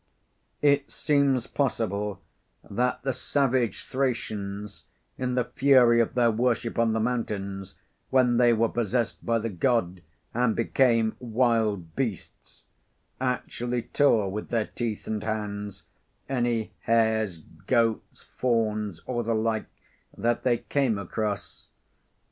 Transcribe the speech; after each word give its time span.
It 0.63 0.91
seems 0.91 1.45
possible 1.45 2.19
that 2.67 3.03
the 3.03 3.13
savage 3.13 3.83
Thracians, 3.83 4.85
in 5.15 5.35
the 5.35 5.43
fury 5.43 5.99
of 6.01 6.15
their 6.15 6.31
worship 6.31 6.79
on 6.79 6.93
the 6.93 6.99
mountains, 6.99 7.75
when 8.09 8.37
they 8.37 8.51
were 8.51 8.67
possessed 8.67 9.23
by 9.23 9.37
the 9.37 9.51
God 9.51 10.01
and 10.33 10.55
became 10.55 11.15
"wild 11.19 11.95
beasts," 11.95 12.65
actually 13.19 13.83
tore 13.83 14.31
with 14.31 14.49
their 14.49 14.65
teeth 14.65 15.05
and 15.05 15.23
hands 15.23 15.83
any 16.27 16.71
hares, 16.79 17.37
goats, 17.67 18.23
fawns, 18.37 19.01
or 19.05 19.21
the 19.21 19.35
like 19.35 19.67
that 20.17 20.41
they 20.41 20.57
came 20.57 20.97
across. 20.97 21.69